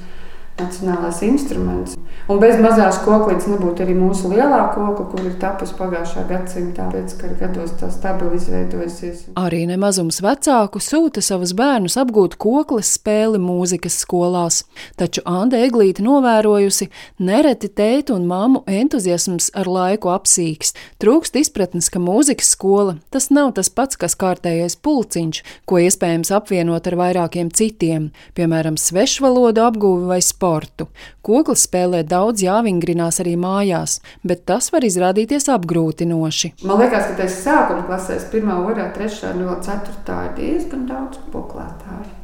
nacionālais 0.58 1.22
instruments. 1.26 1.96
Un 2.26 2.40
bez 2.42 2.56
mazās 2.58 2.96
koklītes 3.04 3.46
nebūtu 3.46 3.84
arī 3.84 3.94
mūsu 3.94 4.32
lielā 4.32 4.72
kokla, 4.74 5.04
kur 5.12 5.20
ir 5.22 5.36
tapusi 5.38 5.76
pagājušā 5.78 6.24
gadsimtā, 6.26 6.88
pēc 6.90 7.12
kara 7.20 7.36
gados 7.38 7.74
tā 7.78 7.90
stabili 7.94 8.40
izveidojusies. 8.40 9.20
Arī 9.38 9.62
nemazums 9.70 10.18
vecāku 10.24 10.82
sūta 10.82 11.22
savus 11.22 11.52
bērnus 11.54 11.94
apgūt 12.00 12.34
koklas 12.42 12.90
spēli 12.96 13.38
mūzikas 13.42 14.00
skolās, 14.02 14.64
taču 14.98 15.22
Anda 15.28 15.60
Eglīte 15.62 16.02
novērojusi, 16.02 16.88
nereti 17.22 17.70
tēta 17.70 18.16
un 18.16 18.26
māmu 18.26 18.64
entuziasms 18.66 19.52
ar 19.54 19.70
laiku 19.70 20.10
apsīks, 20.10 20.74
trūkst 21.02 21.38
izpratnes, 21.38 21.92
ka 21.92 22.02
mūzikas 22.02 22.50
skola 22.56 22.96
tas 23.14 23.30
nav 23.30 23.52
tas 23.54 23.70
pats, 23.70 24.00
kas 24.00 24.18
kārtējais 24.18 24.80
pulciņš, 24.82 25.44
ko 25.68 25.78
iespējams 25.84 26.34
apvienot 26.34 26.90
ar 26.90 26.98
vairākiem 27.04 27.54
citiem, 27.54 28.10
piemēram, 28.34 28.80
svešvalodu 28.80 29.62
apgūvi 29.68 30.10
vai 30.10 30.20
sportu. 30.24 30.45
Koklas 31.26 31.64
spēlē 31.66 32.02
daudz 32.06 32.44
jāvingrinās 32.46 33.20
arī 33.24 33.34
mājās, 33.40 33.98
bet 34.26 34.44
tas 34.50 34.70
var 34.74 34.86
izrādīties 34.86 35.48
apgrūtinoši. 35.56 36.52
Man 36.66 36.82
liekas, 36.82 37.10
ka 37.10 37.18
tas 37.22 37.40
sākuma 37.42 37.86
klasēs, 37.88 38.28
1, 38.30 38.46
2, 38.46 38.86
3, 39.00 39.34
no 39.40 39.58
4 39.66 40.22
ir 40.28 40.38
diezgan 40.38 40.86
daudz 40.90 41.20
koklētāju. 41.34 42.14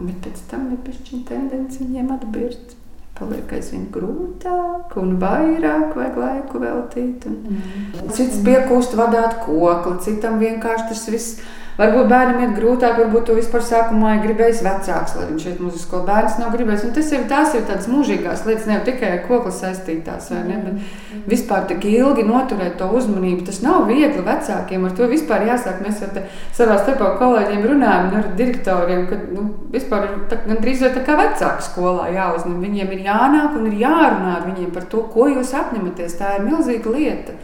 Bet 0.00 0.20
pēc 0.24 0.44
tam 0.50 0.70
ir 0.72 0.84
pišķiņa 0.86 1.24
tendence 1.28 1.82
viņiem 1.82 2.14
atbirst 2.14 2.76
paliek 3.20 3.52
aizvien 3.52 3.86
grūtāk 3.92 4.94
un 5.00 5.16
vairāk 5.20 5.96
vajag 5.96 6.18
laiku 6.22 6.62
veltīt. 6.62 7.26
Un... 7.28 7.38
Mm. 7.52 8.12
Cits 8.16 8.40
piekūst 8.46 8.96
vadāt 8.98 9.42
kokli, 9.44 9.98
citam 10.06 10.40
vienkārši 10.40 10.86
tas 10.88 11.04
viss 11.12 11.42
Varbūt 11.80 12.10
bērnam 12.10 12.42
ir 12.44 12.50
grūtāk, 12.58 12.98
varbūt 12.98 13.30
to 13.30 13.34
vispār 13.38 13.62
sākumā 13.64 14.10
ir 14.18 14.24
gribējis 14.26 14.58
vecāks, 14.66 15.14
lai 15.16 15.28
viņš 15.30 15.44
iet 15.48 15.60
mūzikas 15.64 15.86
skolā. 15.86 16.02
Bērns 16.10 16.34
nav 16.36 16.50
gribējis. 16.52 16.82
Un 16.84 16.92
tas 16.92 17.12
ir, 17.14 17.22
tās 17.30 17.54
ir 17.56 17.62
tādas 17.64 17.86
mūžīgās 17.88 18.42
lietas, 18.44 18.66
ne 18.68 18.76
tikai 18.84 19.12
ar 19.14 19.22
kokli 19.24 19.52
saistītās, 19.56 20.28
vai 20.34 20.42
ne? 20.44 20.58
Bet 20.66 21.30
vispār 21.30 21.64
tik 21.70 21.86
ilgi 21.88 22.26
noturēt 22.28 22.76
to 22.76 22.90
uzmanību, 22.98 23.46
tas 23.48 23.62
nav 23.64 23.86
viegli 23.88 24.20
vecākiem. 24.26 24.84
Ar 24.84 24.96
to 24.98 25.08
vispār 25.08 25.46
jāsāk. 25.48 25.80
Mēs 25.86 26.02
ar 26.04 26.20
savā 26.58 26.76
starpā 26.82 27.14
kolēģiem 27.22 27.64
runājam, 27.72 28.12
ar 28.18 28.28
direktoriem, 28.36 29.06
ka 29.08 29.22
nu, 29.30 29.46
vispār 29.72 30.04
ir 30.10 30.18
tā, 30.28 30.42
gandrīz 30.50 30.84
tā 30.84 31.06
kā 31.06 31.16
vecāku 31.16 31.64
skolā 31.64 32.10
jāuzņem. 32.12 32.60
Viņiem 32.60 32.92
ir 32.98 33.06
jānāk 33.08 33.56
un 33.56 33.70
ir 33.72 33.80
jārunā 33.86 34.36
ar 34.36 34.44
viņiem 34.50 34.68
par 34.76 34.84
to, 34.92 35.06
ko 35.14 35.30
jūs 35.32 35.56
apņematies. 35.56 36.20
Tā 36.20 36.36
ir 36.36 36.44
milzīga 36.50 36.92
lieta. 36.92 37.40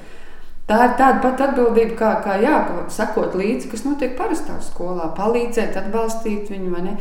Tā 0.66 0.80
ir 0.82 0.96
tāda 0.98 1.20
pati 1.22 1.44
atbildība, 1.46 1.94
kā, 1.94 2.10
kā 2.24 2.40
jā, 2.42 2.56
sakot 2.90 3.36
līdzi, 3.38 3.68
kas 3.70 3.84
notiek 3.86 4.16
parastā 4.18 4.58
skolā, 4.66 5.12
palīdzēt, 5.14 5.78
atbalstīt 5.78 6.50
viņu. 6.50 6.96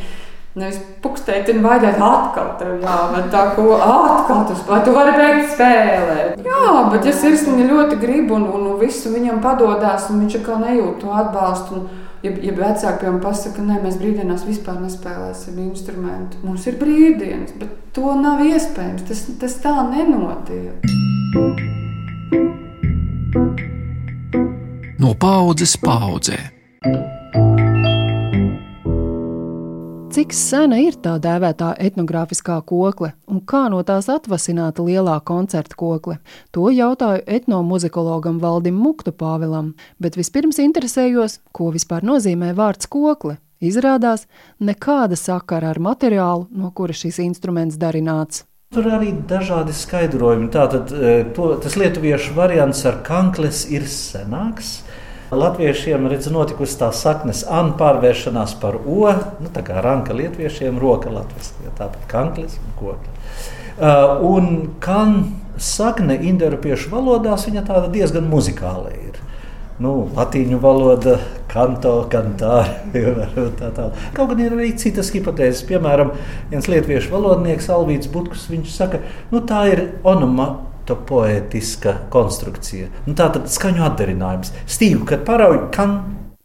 Nevis 0.56 0.78
pukstēt 1.04 1.50
un 1.52 1.58
baidīt 1.66 1.98
atkal, 2.00 2.54
tev 2.60 2.78
jāmet 2.86 3.26
tā, 3.34 3.42
ko 3.58 3.74
atkal 3.76 4.46
tas 4.48 4.62
vai 4.70 4.78
tu 4.86 4.94
vari 4.96 5.18
beigt 5.18 5.50
spēlēt. 5.52 6.46
Jā, 6.46 6.70
bet 6.94 7.10
ja 7.10 7.12
sirsniņa 7.18 7.66
ļoti 7.74 8.00
grib 8.00 8.32
un, 8.32 8.46
un, 8.54 8.70
un 8.70 8.80
visu 8.80 9.12
viņam 9.12 9.42
padodās, 9.44 10.08
un 10.14 10.22
viņš 10.24 10.40
atkal 10.40 10.62
nejūt 10.62 11.02
to 11.02 11.12
atbalstu. 11.12 11.82
Un, 11.82 12.06
ja, 12.24 12.32
ja 12.32 12.56
vecāki 12.56 13.02
piemēram 13.02 13.22
pasaka, 13.26 13.66
nē, 13.66 13.82
mēs 13.84 14.00
brīvdienās 14.00 14.48
vispār 14.48 14.80
nespēlēsim 14.86 15.60
instrumentu. 15.66 16.40
Mums 16.48 16.70
ir 16.72 16.80
brīvdienas, 16.80 17.58
bet 17.60 17.76
to 17.98 18.16
nav 18.22 18.46
iespējams. 18.46 19.10
Tas, 19.10 19.26
tas 19.42 19.60
tā 19.66 19.76
nenotiek. 19.90 20.86
No 25.06 25.12
paudzes 25.14 25.76
paudzē. 25.78 26.34
Cik 30.16 30.32
sena 30.34 30.80
ir 30.82 30.96
tā 30.98 31.20
dēvētā 31.22 31.76
etnogrāfiskā 31.86 32.56
kokle 32.66 33.12
un 33.30 33.44
kā 33.46 33.68
no 33.70 33.84
tās 33.86 34.08
atvasināta 34.10 34.82
lielā 34.88 35.20
koncerta 35.30 35.78
kokle? 35.78 36.16
To 36.58 36.72
jautāju 36.74 37.22
etnomuzikologam 37.38 38.40
Valdim 38.42 38.80
Muktu 38.82 39.14
Pāvilam, 39.14 39.76
bet 40.02 40.18
vispirms 40.18 40.58
interesējos, 40.64 41.38
ko 41.54 41.70
vispār 41.76 42.02
nozīmē 42.02 42.56
vārds 42.58 42.90
kokle. 42.90 43.38
Izrādās, 43.62 44.26
nekāda 44.58 45.20
sakara 45.22 45.76
ar 45.76 45.84
materiālu, 45.92 46.50
no 46.50 46.74
kura 46.74 46.98
šis 46.98 47.22
instruments 47.28 47.78
darināts. 47.78 48.48
Tur 48.74 48.90
arī 48.90 49.14
dažādi 49.30 49.72
skaidrojumi. 49.78 50.50
Tātad 50.50 50.90
to, 51.38 51.52
tas 51.62 51.78
lietuviešu 51.78 52.34
variants 52.34 52.82
ar 52.90 53.04
kankles 53.06 53.68
ir 53.70 53.86
senāks. 53.86 54.80
Latviešiem 55.36 56.08
redz, 56.12 56.30
notikusi 56.34 56.78
tā 56.80 56.90
saknes 56.96 57.44
an 57.52 57.74
pārvēršanās 57.80 58.56
par 58.62 58.80
o, 58.82 59.10
nu, 59.42 59.52
tā 59.54 59.64
kā 59.66 59.82
ranka 59.84 60.16
lietuviešiem, 60.18 60.80
roka 60.82 61.14
latviešu, 61.14 61.72
tāpat 61.78 62.08
kanklis 62.12 62.58
un 62.62 62.76
koki. 62.80 63.16
Uh, 63.76 64.22
un 64.24 64.52
kan 64.80 65.18
sakne 65.60 66.16
indoeiropiešu 66.30 66.92
valodās, 66.94 67.48
viņa 67.50 67.66
tāda 67.68 67.92
diezgan 67.92 68.28
muzikāla 68.32 68.94
ir. 68.96 69.20
Nu, 69.84 70.06
latīņu 70.16 70.62
valoda, 70.64 71.18
kanto, 71.52 71.98
kantāri. 72.12 73.02
Tā, 73.60 73.72
tā. 73.76 73.90
Kaut 74.16 74.32
gan 74.32 74.40
ir 74.46 74.56
arī 74.56 74.70
citas 74.80 75.10
hipotēzes. 75.12 75.66
Piemēram, 75.68 76.14
viens 76.52 76.70
lietuviešu 76.72 77.12
valodnieks 77.12 77.68
Alvīts 77.76 78.08
Butkus, 78.12 78.48
viņš 78.52 78.72
saka, 78.72 79.02
nu 79.34 79.44
tā 79.44 79.66
ir 79.74 79.84
onoma 80.08 80.48
poetiska 80.94 81.96
konstrukcija. 82.14 82.92
Nu, 83.08 83.16
tā 83.18 83.32
tad 83.34 83.50
skaņu 83.50 83.82
atdarinājums. 83.88 84.54
Stīgu, 84.70 85.08
kad 85.10 85.26
parauj, 85.26 85.64
kan. 85.74 85.98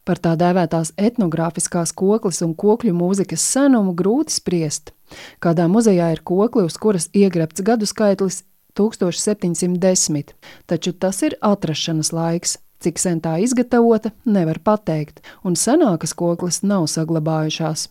Par 0.08 0.16
tā 0.16 0.32
dēvētās 0.40 0.94
etnogrāfiskās 0.96 1.92
koklis 1.92 2.40
un 2.46 2.56
kokļu 2.56 2.94
mūzikas 2.96 3.44
senumu 3.44 3.92
grūti 3.98 4.38
spriest. 4.38 4.94
Kādā 5.44 5.68
muzejā 5.68 6.08
ir 6.14 6.24
kokli, 6.24 6.64
uz 6.64 6.80
kuras 6.80 7.10
iegrebts 7.12 7.60
gadu 7.66 7.84
skaitlis 7.84 8.40
1710, 8.80 10.32
taču 10.66 10.92
tas 10.96 11.20
ir 11.26 11.36
atrašanas 11.44 12.14
laiks. 12.16 12.56
Cik 12.80 12.96
sen 12.96 13.18
tā 13.20 13.34
izgatavota, 13.44 14.14
nevar 14.24 14.56
pateikt, 14.64 15.20
un 15.44 15.52
senākas 15.52 16.14
koklis 16.16 16.62
nav 16.64 16.86
saglabājušās 16.88 17.90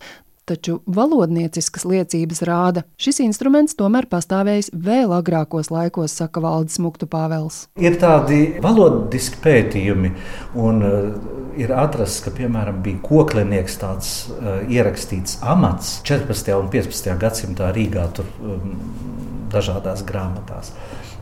taču 0.50 0.80
valodnieciskas 0.90 1.86
liecības 1.90 2.44
rāda, 2.50 2.86
šis 3.02 3.22
instruments 3.26 3.78
tomēr 3.80 4.10
pastāvējis 4.12 4.72
vēl 4.74 5.14
agrākos 5.20 5.72
laikos, 5.74 6.16
saka 6.22 6.44
Valdis 6.44 6.80
Muktu 6.84 7.10
Pāvels. 7.10 7.68
Ir 7.80 8.00
tādi 8.02 8.42
valodiski 8.64 9.42
pētījumi, 9.44 10.14
un 10.60 10.84
uh, 10.86 11.30
ir 11.60 11.74
atrasts, 11.76 12.24
ka, 12.26 12.34
piemēram, 12.36 12.82
bija 12.86 13.02
koklinieks 13.06 13.80
tāds 13.82 14.14
uh, 14.34 14.62
ierakstīts 14.70 15.40
amats 15.46 16.00
14. 16.08 16.54
un 16.58 16.72
15. 16.74 17.14
gadsimtā 17.22 17.74
Rīgā, 17.76 18.08
tur 18.16 18.30
um, 18.42 18.76
dažādās 19.54 20.04
grāmatās. 20.08 20.74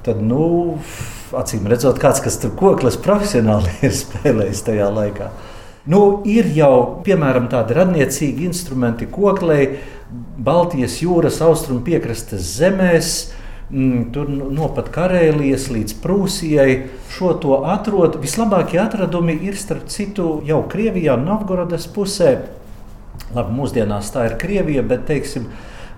Tad, 0.06 0.22
nu, 0.24 0.78
acīm 1.36 1.68
redzot, 1.68 2.00
kāds, 2.00 2.22
kas 2.24 2.40
tur 2.42 2.54
koklis 2.60 3.00
profesionāli 3.04 3.74
ir 3.88 3.96
spēlējis 3.96 4.66
tajā 4.70 4.90
laikā. 4.94 5.32
Nu, 5.88 6.22
ir 6.28 6.50
jau 6.52 7.00
piemēram 7.06 7.48
tādi 7.52 7.78
radniecīgi 7.78 8.48
instrumenti 8.50 9.08
koklei, 9.08 9.78
Baltijas 10.38 11.02
jūras 11.02 11.40
austrumu 11.44 11.84
piekrastes 11.84 12.44
zemēs. 12.60 13.12
Mm, 13.68 14.14
tur 14.16 14.30
no 14.32 14.70
pat 14.72 14.88
Karēlijas 14.96 15.66
līdz 15.74 15.98
Prūsijai 16.04 16.76
šo 17.12 17.34
to 17.44 17.58
atrod. 17.68 18.16
Vislabākie 18.24 18.80
atradumi 18.80 19.36
ir 19.44 19.58
starp 19.60 19.90
citu 19.92 20.38
jau 20.48 20.62
Krievijā, 20.72 21.18
Novgorodas 21.20 21.88
pusē. 21.92 22.38
Labi, 23.36 23.56
mūsdienās 23.58 24.14
tā 24.14 24.30
ir 24.30 24.38
Krievija, 24.40 24.86
bet 24.88 25.04
teiksim, 25.10 25.50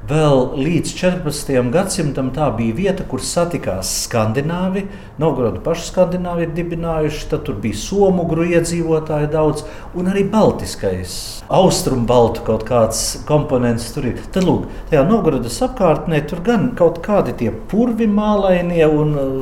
Vēl 0.08 0.54
līdz 0.56 0.94
14. 0.96 1.50
gadsimtam 1.74 2.30
tā 2.32 2.46
bija 2.56 2.76
vieta, 2.78 3.04
kur 3.04 3.20
satikās 3.20 3.90
skandināvi. 4.06 4.86
Novgorodu 5.20 5.60
pašu 5.66 5.90
skandināvi 5.90 6.46
ir 6.46 6.54
dibinājuši, 6.56 7.26
tad 7.28 7.44
tur 7.50 7.58
bija 7.60 7.76
somugru 7.76 8.46
iedzīvotāji 8.48 9.28
daudz, 9.34 9.66
un 10.00 10.08
arī 10.08 10.24
baltiskais, 10.32 11.18
austrumu 11.52 12.08
baltu 12.08 12.46
kaut 12.48 12.64
kāds 12.70 13.02
komponents 13.28 13.90
tur 13.92 14.08
ir. 14.14 14.22
Tad, 14.32 14.48
lūk, 14.48 14.70
tajā 14.88 15.04
Novgorodas 15.10 15.60
apkārtnē 15.68 16.22
tur 16.32 16.46
gan 16.48 16.70
kaut 16.80 17.02
kādi 17.04 17.36
tie 17.44 17.52
purvi 17.52 18.08
mālainie 18.08 18.88
un 18.88 19.12
uh, 19.20 19.34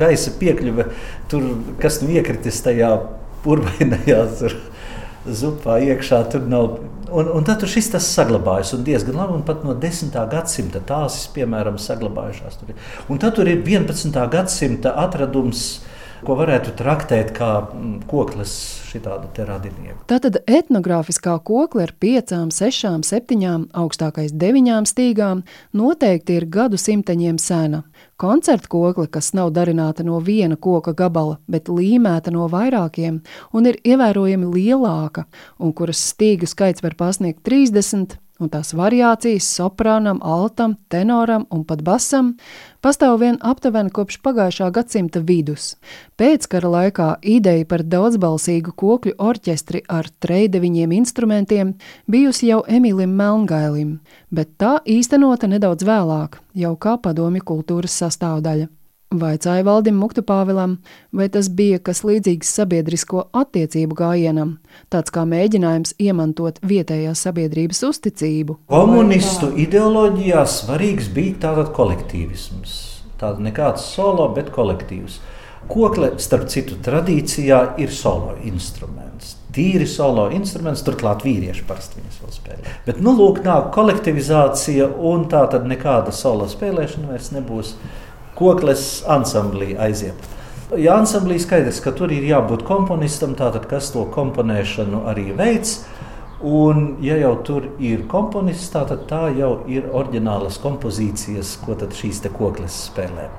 gaisa 0.00 0.34
piekļuve, 0.40 0.88
tur, 1.30 1.46
kas 1.78 2.02
nu 2.02 2.10
iekritis 2.18 2.58
tajā 2.66 2.96
purvainajā 3.46 4.26
zupā 5.44 5.78
iekšā, 5.86 6.24
tur 6.34 6.50
nav 6.50 6.74
Un, 7.12 7.28
un 7.36 7.44
tad 7.44 7.64
šis 7.68 7.90
tas 7.92 8.06
saglabājas 8.16 8.72
un 8.76 8.84
diezgan 8.86 9.18
labi. 9.18 9.36
Un 9.38 9.44
pat 9.46 9.64
no 9.66 9.74
10. 9.76 10.14
gadsimta 10.32 10.80
tās, 10.88 11.18
piemēram, 11.34 11.76
saglabājušās. 11.80 12.60
Tur. 12.60 12.72
Un 13.12 13.20
tad 13.20 13.36
tur 13.36 13.50
ir 13.50 13.60
11. 13.60 14.14
gadsimta 14.32 14.94
atradums, 15.04 15.82
ko 16.24 16.36
varētu 16.38 16.72
traktēt 16.78 17.32
kā 17.36 17.50
mm, 17.64 18.04
koklis 18.10 18.54
šitāda 18.88 19.46
radinieka. 19.48 19.96
Tātad 20.10 20.40
etnogrāfiskā 20.46 21.36
kokla 21.44 21.86
ar 21.88 21.92
piecām, 22.00 22.50
sešām, 22.54 23.02
septiņām, 23.06 23.68
augstākais 23.76 24.34
deviņām 24.38 24.88
stīgām 24.88 25.44
noteikti 25.76 26.38
ir 26.38 26.48
gadu 26.50 26.80
simteņiem 26.80 27.38
sena. 27.42 27.84
Koncerta 28.20 28.70
kokla, 28.70 29.08
kas 29.10 29.32
nav 29.34 29.50
darināta 29.56 30.04
no 30.06 30.20
viena 30.22 30.56
koka 30.56 30.94
gabala, 30.94 31.40
bet 31.50 31.68
līmēta 31.68 32.32
no 32.34 32.46
vairākiem 32.50 33.20
un 33.52 33.70
ir 33.70 33.80
ievērojami 33.82 34.52
lielāka, 34.54 35.26
un 35.58 35.74
kuras 35.74 36.02
stīgu 36.12 36.46
skaits 36.50 36.84
var 36.84 36.94
pasniegt 36.98 37.42
30, 37.48 38.18
un 38.42 38.50
tās 38.50 38.72
variācijas 38.74 39.46
soprānam, 39.56 40.18
altam, 40.22 40.76
tenoram 40.90 41.46
un 41.54 41.62
pat 41.66 41.82
basam 41.86 42.34
pastāv 42.84 43.20
vien 43.22 43.38
aptuveni 43.40 43.92
kopš 43.94 44.18
pagājušā 44.24 44.70
gadsimta 44.74 45.22
vidus. 45.24 45.74
Pēckara 46.18 46.70
laikā 46.74 47.08
ideja 47.22 47.64
par 47.70 47.84
daudzbalsīgu 47.86 48.74
kokļu 48.76 49.16
orķestri 49.18 49.84
ar 49.88 50.10
treideviņiem 50.24 50.94
instrumentiem 50.98 51.74
bijusi 52.10 52.50
jau 52.50 52.62
Emilim 52.68 53.14
Melngailim, 53.16 53.98
bet 54.30 54.56
tā 54.58 54.76
īstenota 54.84 55.48
nedaudz 55.50 55.86
vēlāk, 55.86 56.40
jau 56.54 56.74
kā 56.76 56.98
padomju 57.00 57.44
kultūras 57.54 58.02
sastāvdaļa. 58.02 58.68
Vaicāja 59.20 59.64
Valdim 59.66 59.98
Muktupāvilam, 60.00 60.78
vai 61.12 61.28
tas 61.32 61.50
bija 61.52 61.80
kas 61.82 62.02
līdzīgs 62.06 62.50
sabiedrisko 62.58 63.26
attiecību 63.36 63.98
gājienam, 63.98 64.56
tāds 64.92 65.14
kā 65.14 65.26
mēģinājums 65.28 65.94
iemantot 66.02 66.58
vietējās 66.64 67.26
sabiedrības 67.26 67.84
uzticību. 67.90 68.58
Komunistu 68.72 69.52
ideoloģijā 69.66 70.42
svarīgs 70.48 71.12
bija 71.14 71.38
tātad 71.46 71.72
kolektīvisms. 71.76 72.74
Tāda 73.20 73.44
nekāds 73.46 73.86
solo, 73.94 74.28
bet 74.34 74.50
kolektīvs. 74.54 75.20
Kokle, 75.70 76.10
starp 76.20 76.50
citu, 76.52 76.76
tradīcijā 76.84 77.60
ir 77.80 77.92
solo 77.94 78.34
instruments. 78.44 79.38
Tīri 79.54 79.86
solo 79.88 80.26
instruments, 80.34 80.82
turklāt 80.84 81.22
vīrieši 81.24 81.64
parasti 81.68 82.00
viņus 82.00 82.20
vēl 82.20 82.32
spēlē. 82.34 82.72
Bet, 82.84 82.98
nu, 83.04 83.14
lūk, 83.16 83.40
nāk 83.46 83.70
kolektivizācija, 83.76 84.90
un 85.10 85.28
tā 85.32 85.44
tad 85.52 85.64
nekāda 85.70 86.12
solo 86.12 86.48
spēlēšana 86.50 87.14
vairs 87.14 87.30
nebūs 87.32 87.76
kokles 88.38 89.04
ansamblī 89.10 89.74
aiziet. 89.80 90.30
Ja 90.80 90.96
ansamblī 90.98 91.36
skaidrs, 91.38 91.80
ka 91.84 91.92
tur 91.94 92.12
ir 92.14 92.24
jābūt 92.26 92.64
komponistam, 92.66 93.36
tātad 93.38 93.68
kas 93.70 93.92
to 93.94 94.06
komponēšanu 94.14 95.04
arī 95.10 95.28
veids. 95.36 95.82
Un, 96.44 96.96
ja 97.00 97.14
jau 97.16 97.36
tur 97.46 97.66
ir 97.80 98.02
komponists, 98.10 98.68
tad 98.74 98.90
tā 99.08 99.30
jau 99.32 99.62
ir 99.70 99.86
oriģinālas 99.88 100.58
kompozīcijas, 100.60 101.54
ko 101.64 101.76
šīs 101.78 102.20
koklis 102.34 102.74
spēlē. 102.90 103.30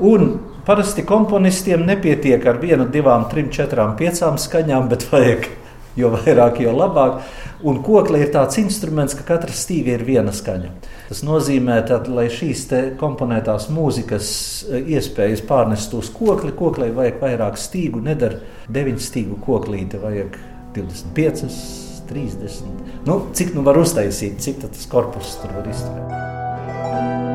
Un 0.00 0.38
parasti 0.64 1.04
komponistiem 1.04 1.84
nepietiek 1.84 2.46
ar 2.46 2.60
vienu, 2.62 2.86
divām, 2.88 3.26
trim, 3.28 3.50
četrām, 3.52 3.96
piecām 3.98 4.38
skaņām, 4.40 4.88
bet 4.88 5.04
vajag 5.12 5.50
jo 5.98 6.12
vairāk, 6.14 6.62
jo 6.64 6.74
labāk. 6.76 7.22
Un 7.66 7.80
kokle 7.82 8.20
ir 8.22 8.30
tāds 8.34 8.60
instruments, 8.62 9.16
ka 9.18 9.26
katra 9.26 9.54
stīga 9.54 9.96
ir 9.96 10.04
viena 10.06 10.34
skaņa. 10.34 10.70
Tas 11.08 11.24
nozīmē, 11.26 11.80
ka, 11.88 12.00
lai 12.14 12.28
šīs 12.32 12.66
komponētās 13.00 13.68
mūzikas 13.74 14.28
e, 14.68 14.82
iespējas 14.94 15.42
pārnest 15.48 15.94
uz 15.98 16.12
kokli, 16.14 16.54
koklei 16.58 16.92
vajag 16.94 17.18
vairāk 17.24 17.58
stīgu. 17.58 18.04
Nedara 18.04 18.42
9 18.70 19.02
stīgu 19.02 19.40
koklīti, 19.46 20.00
vajag 20.02 20.38
25, 20.78 21.50
30. 22.08 23.06
Nu, 23.08 23.20
cik 23.36 23.54
nu 23.56 23.66
var 23.66 23.80
uztaisīt, 23.80 24.38
cik 24.44 24.62
tas 24.64 24.88
korpus 24.90 25.36
tur 25.42 25.58
var 25.58 25.72
izturēt. 25.72 27.27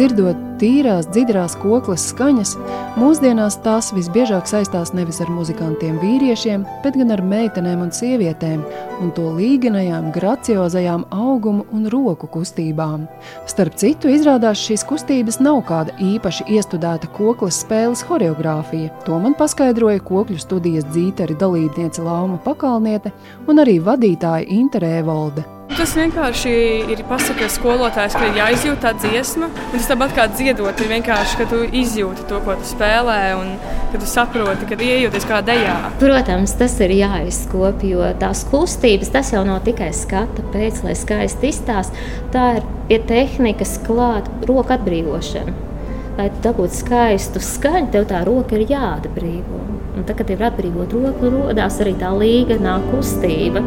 Dzirdot 0.00 0.49
tīrās, 0.60 1.08
dziļās 1.10 1.56
koklas 1.62 2.04
skaņas, 2.12 2.54
mūsdienās 3.00 3.58
tās 3.64 3.90
visbiežāk 3.96 4.48
saistās 4.50 4.92
nevis 4.96 5.20
ar 5.24 5.30
muzikantiem 5.32 5.98
vīriešiem, 6.02 6.66
bet 6.84 6.98
gan 7.00 7.14
ar 7.14 7.22
meitenēm 7.24 7.84
un 7.86 7.92
sievietēm 7.94 8.62
un 9.00 9.12
to 9.16 9.30
līganajām, 9.36 10.10
graciozajām 10.14 11.06
augumu 11.16 11.64
un 11.74 11.86
roku 11.92 12.28
kustībām. 12.30 13.06
Starp 13.50 13.78
citu, 13.80 14.10
izrādās 14.12 14.60
šīs 14.60 14.84
kustības 14.88 15.40
nav 15.40 15.62
kāda 15.68 15.96
īpaši 16.04 16.48
iestudēta 16.56 17.08
koklas 17.16 17.62
spēles 17.64 18.04
horeogrāfija. 18.08 18.92
To 19.06 19.20
man 19.22 19.36
paskaidroja 19.38 20.02
kokļu 20.04 20.40
studijas 20.42 20.88
dzīteri 20.92 21.38
dalībniece 21.40 22.04
Lauma 22.04 22.40
Pakalniete 22.44 23.14
un 23.48 23.64
arī 23.64 23.80
vadītāja 23.84 24.48
Interē 24.60 25.00
Volde. 25.06 25.46
Tas 25.70 25.92
vienkārši 25.94 26.50
ir 26.90 27.00
pasakot 27.06 27.52
skolotājs, 27.54 28.16
ka 28.18 28.26
ir 28.26 28.38
jāizjūt 28.40 28.80
tā 28.82 28.90
dziesma. 28.98 29.46
Un 29.48 29.76
tas 29.76 29.86
tāpat 29.88 30.14
kā 30.16 30.26
dziedot, 30.50 30.80
ir 30.82 30.88
vienkārši, 30.90 31.36
ka 31.38 31.44
tu 31.46 31.60
izjūti 31.62 32.24
to, 32.26 32.40
ko 32.42 32.56
tu 32.58 32.66
spēlē, 32.66 33.18
un 33.38 33.52
ka 33.92 34.00
tu 34.02 34.08
saproti, 34.10 34.66
ka 34.66 34.78
iejūties 34.82 35.26
kā 35.28 35.38
dejā. 35.46 35.76
Protams, 36.00 36.56
tas 36.58 36.74
ir 36.82 36.94
jāizkopja, 36.96 37.90
jo 37.92 38.08
tās 38.18 38.42
kustības 38.50 39.12
tas 39.14 39.30
jau 39.30 39.44
nav 39.46 39.62
tikai 39.66 39.92
skata 39.94 40.42
pēc, 40.50 40.82
lai 40.86 40.96
skaisti 40.98 41.52
izstāsta. 41.52 42.06
Tā 42.34 42.46
ir 42.58 42.66
pie 42.90 42.98
tehnikas 43.06 43.78
klāta 43.86 44.50
roka 44.50 44.74
atbrīvošana. 44.78 45.54
Lai 46.18 46.26
dabūtu 46.42 46.80
skaistu 46.82 47.42
skaņu, 47.44 47.92
tev 47.94 48.08
tā 48.10 48.24
roka 48.26 48.58
ir 48.58 48.66
jāatbrīvo. 48.72 49.62
Un 49.94 50.02
tad, 50.02 50.16
kad 50.18 50.26
tev 50.26 50.40
ir 50.40 50.48
atbrīvot 50.50 50.98
roku, 50.98 51.30
rodās 51.30 51.78
arī 51.84 51.94
tā 52.00 52.10
līganā 52.10 52.80
kustība. 52.90 53.62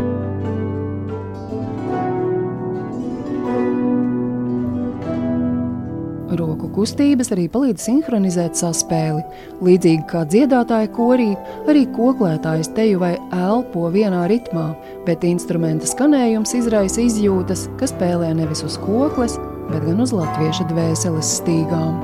Roku 6.39 6.69
kustības 6.73 7.29
arī 7.35 7.45
palīdz 7.51 7.83
sinhronizēt 7.85 8.57
saspēli. 8.57 9.21
Līdzīgi 9.65 10.05
kā 10.09 10.23
dziedātāja 10.29 10.89
korī, 10.95 11.29
arī 11.69 11.83
koklētājs 11.93 12.71
teju 12.77 13.01
vai 13.03 13.13
elpo 13.37 13.89
vienā 13.93 14.25
ritmā, 14.31 14.71
bet 15.07 15.25
instrumenta 15.27 15.89
skanējums 15.89 16.55
izraisa 16.57 17.03
izjūtas, 17.05 17.67
ka 17.79 17.89
spēlē 17.91 18.33
nevis 18.39 18.65
uz 18.65 18.79
kokles, 18.81 19.37
bet 19.69 19.85
gan 19.85 20.01
uz 20.03 20.13
latvieša 20.15 20.67
dvēseles 20.71 21.33
stīgām. 21.39 22.01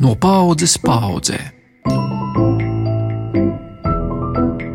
No 0.00 0.14
paudzes 0.16 0.78
paudzē. 0.80 1.40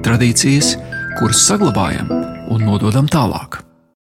Tradīcijas, 0.06 0.76
kuras 1.18 1.42
saglabājam 1.48 2.12
un 2.54 2.62
nododam 2.68 3.10
tālāk. 3.10 3.65